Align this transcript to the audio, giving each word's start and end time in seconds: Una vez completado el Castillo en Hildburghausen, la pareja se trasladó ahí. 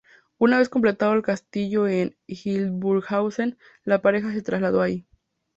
Una 0.39 0.57
vez 0.57 0.67
completado 0.67 1.13
el 1.13 1.21
Castillo 1.21 1.87
en 1.87 2.17
Hildburghausen, 2.25 3.59
la 3.83 4.01
pareja 4.01 4.31
se 4.33 4.41
trasladó 4.41 4.81
ahí. 4.81 5.05